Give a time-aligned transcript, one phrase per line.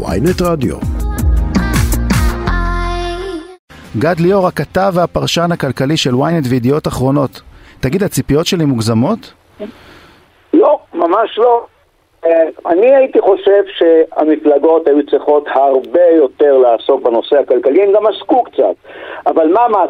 [0.00, 0.76] ויינט רדיו.
[3.98, 7.40] גד ליאור, הכתב והפרשן הכלכלי של ynet וידיעות אחרונות.
[7.80, 9.32] תגיד, הציפיות שלי מוגזמות?
[10.54, 11.66] לא, ממש לא.
[12.24, 12.30] אה,
[12.66, 18.74] אני הייתי חושב שהמפלגות היו צריכות הרבה יותר לעסוק בנושא הכלכלי, הם גם עסקו קצת.
[19.26, 19.84] אבל מה מה...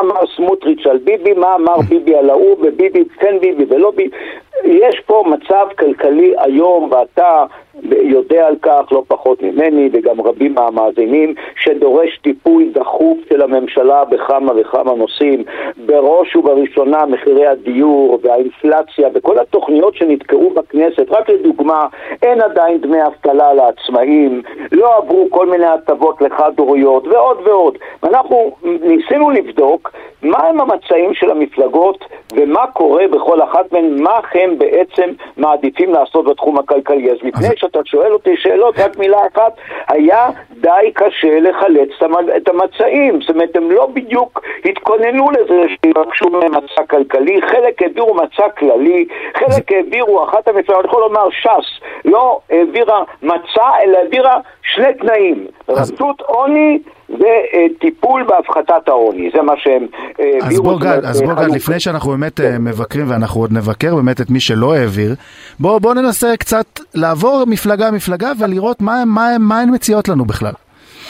[0.00, 4.16] אמר סמוטריץ' על ביבי, מה אמר ביבי על ההוא, וביבי כן ביבי ולא ביבי.
[4.64, 7.44] יש פה מצב כלכלי היום, ואתה
[7.84, 14.52] יודע על כך לא פחות ממני וגם רבים מהמאזינים שדורש טיפול דחוף של הממשלה בכמה
[14.56, 15.44] וכמה נושאים.
[15.86, 21.10] בראש ובראשונה מחירי הדיור והאינפלציה וכל התוכניות שנתקעו בכנסת.
[21.10, 21.86] רק לדוגמה
[22.22, 24.42] אין עדיין דמי אבטלה לעצמאים
[24.72, 27.78] לא עברו כל מיני הטבות לחד-הוריות ועוד ועוד.
[28.04, 29.92] אנחנו ניסינו לבדוק
[30.22, 32.04] מהם המצעים של המפלגות
[32.36, 37.10] ומה קורה בכל אחת מהן, מה הם בעצם מעדיפים לעשות בתחום הכלכלי?
[37.10, 37.64] אז לפני ש...
[37.64, 39.52] אתה שואל אותי שאלות, רק מילה אחת,
[39.88, 40.28] היה
[40.60, 41.88] די קשה לחלץ
[42.36, 48.14] את המצעים, זאת אומרת הם לא בדיוק התכוננו לזה שיבקשו מהם מצע כלכלי, חלק העבירו
[48.14, 54.38] מצע כללי, חלק העבירו, אחת המפלגות, אני יכול לומר ש"ס, לא העבירה מצע אלא העבירה
[54.62, 56.78] שני תנאים, רצות עוני
[57.10, 59.86] וטיפול בהפחתת העוני, זה מה שהם
[60.18, 60.46] העבירו.
[60.46, 64.30] אז בוא אז בוא גד, לפני שאנחנו באמת אה, מבקרים ואנחנו עוד נבקר באמת את
[64.30, 65.14] מי שלא העביר,
[65.60, 70.52] בוא, בוא ננסה קצת לעבור מפלגה-מפלגה ולראות מה הן מציעות לנו בכלל.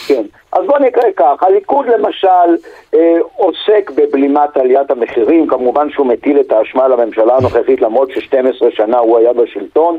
[0.07, 0.23] כן.
[0.53, 2.57] אז בואו נקרא כך, הליכוד למשל
[2.95, 8.77] אה, עוסק בבלימת עליית המחירים, כמובן שהוא מטיל את האשמה על הממשלה הנוכחית למרות ש-12
[8.77, 9.99] שנה הוא היה בשלטון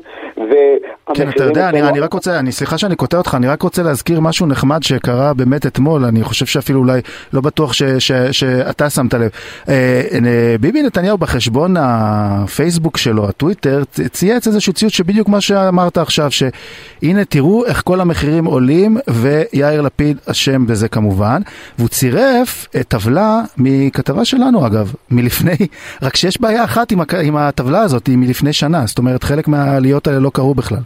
[1.14, 3.84] כן, אתה יודע, אני, אני רק רוצה, אני סליחה שאני קוטע אותך, אני רק רוצה
[3.84, 7.02] להזכיר משהו נחמד שקרה באמת אתמול, אני חושב שאפילו אולי
[7.34, 9.30] לא בטוח ש, ש, שאתה שמת לב.
[9.70, 16.32] אה, אה, ביבי נתניהו בחשבון הפייסבוק שלו, הטוויטר, צייץ איזשהו ציוץ שבדיוק מה שאמרת עכשיו,
[16.32, 21.42] שהנה תראו איך כל המחירים עולים ויאיר לפיד אשם בזה כמובן,
[21.78, 25.67] והוא צירף טבלה מכתבה שלנו אגב, מלפני,
[26.02, 30.08] רק שיש בעיה אחת עם, עם הטבלה הזאת, היא מלפני שנה, זאת אומרת חלק מהעליות
[30.08, 30.82] האלה לא קרו בכלל.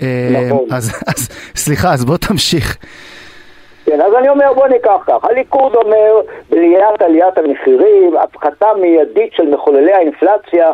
[0.00, 0.66] נכון.
[0.70, 2.76] אז, אז סליחה, אז בוא תמשיך.
[3.84, 6.20] כן, אז אני אומר בוא ניקח כך, הליכוד אומר
[6.50, 10.72] בראיית עליית המחירים, הפחתה מיידית של מחוללי האינפלציה,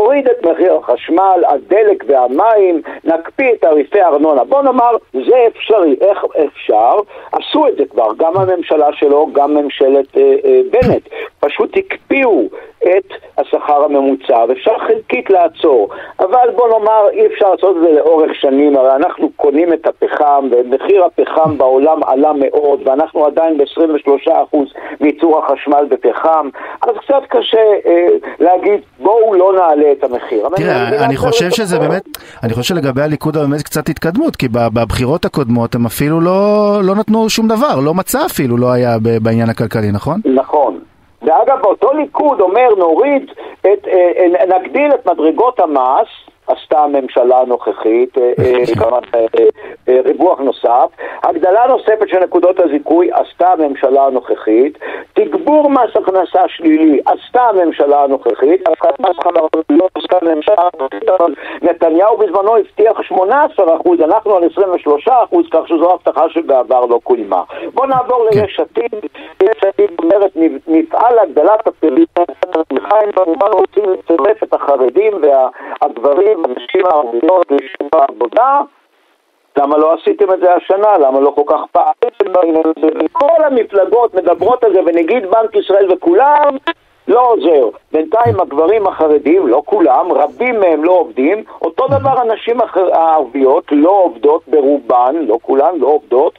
[0.00, 4.44] נוריד את מחיר החשמל, הדלק והמים, נקפיא את תעריפי הארנונה.
[4.44, 5.96] בוא נאמר, זה אפשרי.
[6.00, 6.96] איך אפשר?
[7.32, 11.08] עשו את זה כבר, גם הממשלה שלו, גם ממשלת אה, אה, בנט.
[11.44, 12.48] פשוט הקפיאו
[12.82, 15.88] את השכר הממוצע, ואפשר חלקית לעצור.
[16.20, 20.48] אבל בוא נאמר, אי אפשר לעשות את זה לאורך שנים, הרי אנחנו קונים את הפחם,
[20.50, 24.56] ומחיר הפחם בעולם עלה מאוד, ואנחנו עדיין ב-23%
[25.00, 26.48] מייצור החשמל בפחם,
[26.82, 28.06] אז קצת קשה אה,
[28.40, 30.48] להגיד, בואו לא נעלה את המחיר.
[30.56, 32.02] תראה, אני חושב שזה באמת,
[32.42, 37.30] אני חושב שלגבי הליכוד באמת קצת התקדמות, כי בבחירות הקודמות הם אפילו לא, לא נתנו
[37.30, 40.20] שום דבר, לא מצע אפילו לא היה בעניין הכלכלי, נכון?
[41.42, 43.30] ואגב, באותו ליכוד אומר נוריד,
[43.60, 46.08] את, אה, אה, נגדיל את מדרגות המס
[46.46, 48.32] עשתה הממשלה הנוכחית, אה,
[49.88, 50.86] אה, ריווח נוסף,
[51.22, 54.78] הגדלה נוספת של נקודות הזיכוי עשתה הממשלה הנוכחית,
[55.12, 61.34] תגבור מס הכנסה שלילי עשתה הממשלה הנוכחית, הפחתת מס חברות לא עשתה הממשלה הנוכחית, אבל
[61.62, 65.10] נתניהו בזמנו הבטיח 18%, אנחנו על 23%,
[65.50, 67.42] כך שזו הבטחה שבעבר לא קוימה.
[67.74, 68.40] בואו נעבור כן.
[68.40, 69.10] ליש עתיד,
[69.42, 70.30] יש עתיד אומרת
[70.66, 72.06] נפעל להגדלת הפריטים,
[73.00, 78.60] הם כמובן רוצים לצרף את החרדים והגברים הנשים הערביות לשוק העבודה,
[79.56, 80.98] למה לא עשיתם את זה השנה?
[80.98, 82.88] למה לא כל כך פעלתם בעניין הזה?
[83.12, 86.56] כל המפלגות מדברות על זה, ונגיד בנק ישראל וכולם,
[87.08, 87.68] לא עוזר.
[87.92, 92.56] בינתיים הגברים החרדים, לא כולם, רבים מהם לא עובדים, אותו דבר הנשים
[92.92, 96.38] הערביות לא עובדות ברובן, לא כולן, לא עובדות,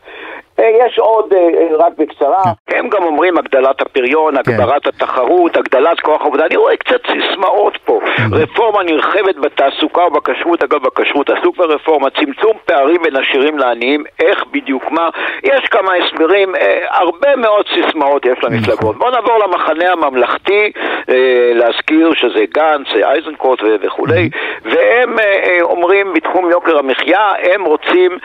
[0.59, 2.77] אה, יש עוד, אה, אה, רק בקצרה, כן.
[2.77, 4.51] הם גם אומרים הגדלת הפריון, כן.
[4.51, 7.99] הגברת התחרות, הגדלת כוח עבודה, אני רואה קצת סיסמאות פה,
[8.31, 14.43] רפורמה נרחבת בתעסוקה ובכשרות, אגב בכשרות עשו כבר רפורמה, צמצום פערים בין עשירים לעניים, איך
[14.51, 15.09] בדיוק מה,
[15.43, 16.53] יש כמה הסברים,
[16.89, 18.97] הרבה מאוד סיסמאות יש למפלגות.
[18.97, 20.71] בואו נעבור למחנה הממלכתי,
[21.53, 24.29] להזכיר שזה גנץ, אייזנקוט וכולי,
[24.63, 25.15] והם
[25.61, 28.17] אומרים בתחום יוקר המחיה, הם רוצים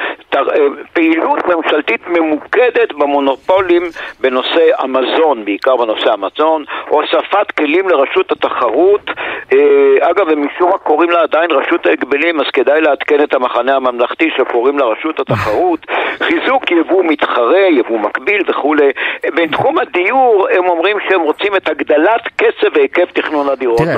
[0.92, 3.82] פעילות ממשלתית ממוקדת במונופולים
[4.20, 9.10] בנושא המזון, בעיקר בנושא המזון, הוספת כלים לרשות התחרות,
[9.52, 13.76] אה, אגב, הם משום מה קוראים לה עדיין רשות ההגבלים, אז כדאי לעדכן את המחנה
[13.76, 15.86] הממלכתי שקוראים לה רשות התחרות,
[16.26, 18.90] חיזוק יבוא מתחרה, יבוא מקביל וכולי.
[19.36, 23.78] בתחום הדיור הם אומרים שהם רוצים את הגדלת קצב והיקף תכנון הדירות.
[23.78, 23.96] תראה,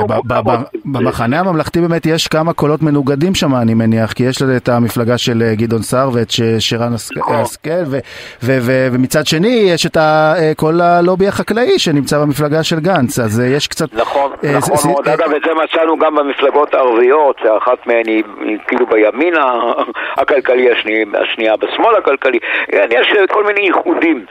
[0.84, 5.42] במחנה הממלכתי באמת יש כמה קולות מנוגדים שם, אני מניח, כי יש את המפלגה של
[5.42, 7.36] אה, גדעון סער ואת שרן נכון.
[7.36, 7.84] השכל,
[8.42, 9.96] ומצד שני יש את
[10.56, 13.94] כל הלובי החקלאי שנמצא במפלגה של גנץ, אז אה, יש קצת...
[13.94, 15.08] נכון, נכון מאוד.
[15.08, 18.22] אגב, את זה מצאנו גם במפלגות הערביות, שאחת מהן היא
[18.66, 19.34] כאילו בימין
[20.16, 22.38] הכלכלי, השנייה בשמאל הכלכלי.
[22.72, 24.24] כן, יש כל מיני ייחודים.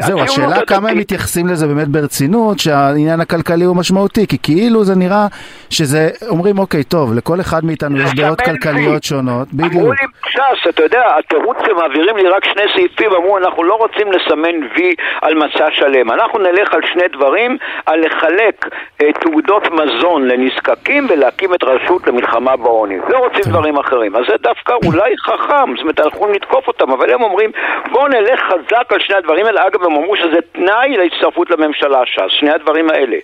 [0.00, 4.94] זהו, השאלה כמה הם מתייחסים לזה באמת ברצינות, שהעניין הכלכלי הוא משמעותי, כי כאילו זה
[4.94, 5.26] נראה
[5.70, 9.74] שזה, אומרים אוקיי, טוב, לכל אחד מאיתנו יש דעות כלכליות שונות, בדיוק.
[9.74, 14.12] אמרו לי ש"ס, אתה יודע, התירוץ שמעבירים לי רק שני סעיפים, אמרו אנחנו לא רוצים
[14.12, 17.56] לסמן וי על מצע שלם, אנחנו נלך על שני דברים,
[17.86, 18.66] על לחלק
[19.02, 22.98] אה, תעודות מזון לנזקקים ולהקים את רשות למלחמה בעוני.
[23.08, 24.16] לא רוצים דברים אחרים.
[24.16, 27.50] אז זה דווקא אולי חכם, זאת אומרת, אנחנו נתקוף אותם, אבל הם אומרים,
[27.92, 29.66] בואו נלך חזק על שני הדברים האלה.
[29.66, 33.16] אגב, הם אמרו שזה תנאי להצטרפות לממשלה ש"ס, שני הדברים האלה.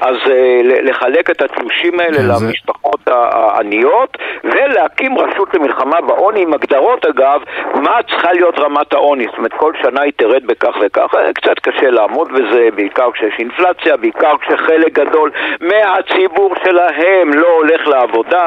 [0.00, 7.40] אז אה, לחלק את התלושים האלה למשפחות העניות, ולהקים רשות למלחמה בעוני עם הגדרות, אגב,
[7.74, 9.24] מה צריכה להיות רמת העוני.
[9.24, 11.14] זאת אומרת, כל שנה היא תרד בכך וכך.
[11.14, 15.30] אה, קצת קשה לעמוד בזה, בעיקר כשיש אינפלציה, בעיקר כשחלק גדול
[15.60, 18.46] מהציבור שלהם לא הולך לעבודה.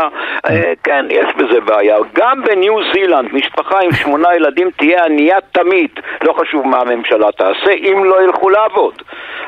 [0.49, 1.97] אה, כן, יש בזה בעיה.
[2.13, 5.89] גם בניו זילנד, משפחה עם שמונה ילדים תהיה ענייה תמיד,
[6.23, 9.01] לא חשוב מה הממשלה תעשה, אם לא ילכו לעבוד.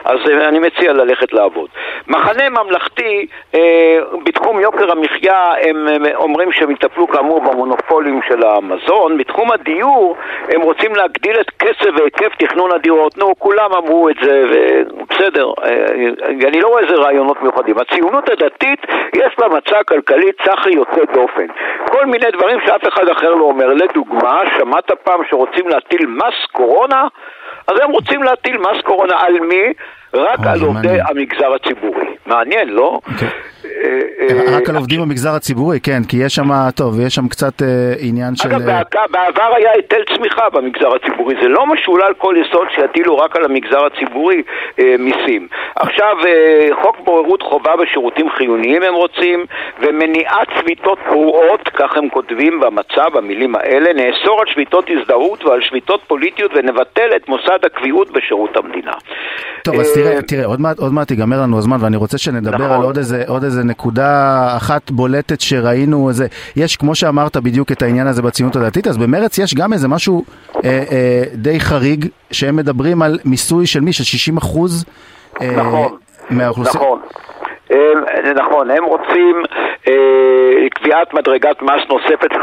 [0.06, 1.69] אז אה, אני מציע ללכת לעבוד.
[2.09, 9.17] מחנה ממלכתי, אה, בתחום יוקר המחיה, הם אומרים שהם יטפלו כאמור במונופולים של המזון.
[9.17, 10.15] בתחום הדיור,
[10.50, 13.17] הם רוצים להגדיל את קצב והיקף תכנון הדירות.
[13.17, 15.51] נו, כולם אמרו את זה, ובסדר.
[16.47, 17.75] אני לא רואה איזה רעיונות מיוחדים.
[17.77, 18.79] הציונות הדתית,
[19.15, 21.47] יש לה מצע כלכלי צחי יוצא דופן.
[21.91, 23.73] כל מיני דברים שאף אחד אחר לא אומר.
[23.73, 27.07] לדוגמה, שמעת פעם שרוצים להטיל מס קורונה?
[27.67, 29.73] אז הם רוצים להטיל מס קורונה על מי?
[30.13, 32.06] רק על עובדי המגזר הציבורי.
[32.25, 33.00] מעניין, לא?
[33.19, 33.27] כן.
[34.51, 37.53] רק על עובדים במגזר הציבורי, כן, כי יש שם, טוב, יש שם קצת
[38.00, 38.50] עניין של...
[38.50, 38.59] אגב,
[39.11, 43.85] בעבר היה היטל צמיחה במגזר הציבורי, זה לא משולל כל יסוד שיטילו רק על המגזר
[43.85, 44.41] הציבורי
[45.00, 45.47] מיסים.
[45.75, 46.15] עכשיו,
[46.81, 49.45] חוק בוררות חובה בשירותים חיוניים הם רוצים,
[49.79, 56.01] ומניעת שביתות פרועות, כך הם כותבים במצע, במילים האלה, נאסור על שביתות הזדהות ועל שביתות
[56.07, 58.94] פוליטיות ונבטל את מוסד הקביעות בשירות המדינה.
[59.63, 62.72] טוב, אז תראה, תראה, עוד מעט, עוד מעט ייגמר לנו הזמן, ואני רוצה שנדבר נכון.
[62.72, 67.81] על עוד איזה, עוד איזה נקודה אחת בולטת שראינו, איזה, יש, כמו שאמרת בדיוק את
[67.81, 70.24] העניין הזה בציונות הדתית, אז במרץ יש גם איזה משהו
[70.56, 73.94] אה, אה, די חריג, שהם מדברים על מיסוי של מי?
[73.94, 74.86] של 60 אחוז?
[75.42, 75.98] אה, נכון,
[76.30, 76.84] מהאוכלוסייה.
[76.84, 77.00] נכון.
[77.69, 78.04] הם,
[78.36, 79.44] נכון, הם רוצים
[79.88, 82.42] אה, קביעת מדרגת מס נוספת של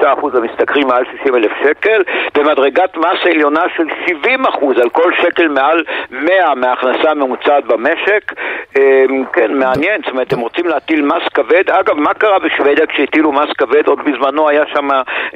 [0.00, 0.04] 55%
[0.34, 2.02] למשתכרים מעל 60 אלף שקל
[2.38, 8.32] ומדרגת מס עליונה של 70% על כל שקל מעל 100 מההכנסה הממוצעת במשק.
[8.78, 11.70] אה, כן, מעניין, זאת אומרת, הם רוצים להטיל מס כבד.
[11.70, 13.86] אגב, מה קרה בשוודיה כשהטילו מס כבד?
[13.86, 14.88] עוד בזמנו היה שם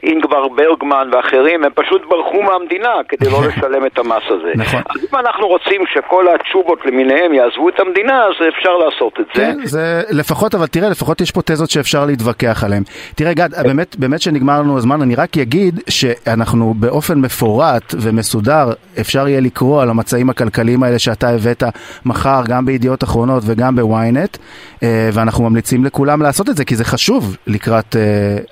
[0.02, 4.52] אינגבר ברגמן ואחרים, הם פשוט ברחו מהמדינה כדי לא לשלם את המס הזה.
[4.56, 4.80] נכון.
[4.90, 9.42] אז אם אנחנו רוצים שכל התשובות למיניהם יעזבו את המדינה, אז אפשר לעשות את זה.
[9.42, 12.82] כן, זה לפחות, אבל תראה, לפחות יש פה תזות שאפשר להתווכח עליהן.
[13.14, 19.28] תראה, גד, באמת, באמת שנגמר לנו הזמן, אני רק אגיד שאנחנו באופן מפורט ומסודר, אפשר
[19.28, 21.62] יהיה לקרוא על המצעים הכלכליים האלה שאתה הבאת
[22.04, 24.36] מחר, גם בידיעות אחרונות וגם בוויינט,
[24.82, 27.96] ואנחנו ממליצים לכולם לעשות את זה, כי זה חשוב לקראת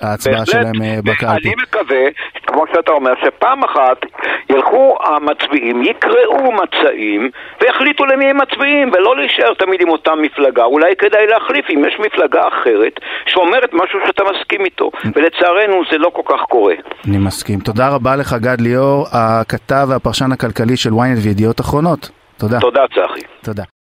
[0.01, 0.73] ההצבעה שלהם
[1.03, 1.25] בקלפי.
[1.25, 1.97] אני מקווה,
[2.53, 3.97] כמו שאתה אומר, שפעם אחת
[4.49, 7.29] ילכו המצביעים, יקראו מצעים
[7.61, 10.63] ויחליטו למי הם מצביעים, ולא להישאר תמיד עם אותה מפלגה.
[10.63, 12.93] אולי כדאי להחליף אם יש מפלגה אחרת
[13.25, 16.75] שאומרת משהו שאתה מסכים איתו, ולצערנו זה לא כל כך קורה.
[17.07, 17.59] אני מסכים.
[17.59, 22.09] תודה רבה לך, גד ליאור, הכתב והפרשן הכלכלי של ynet וידיעות אחרונות.
[22.37, 22.59] תודה.
[22.59, 23.21] תודה, צחי.
[23.43, 23.63] תודה.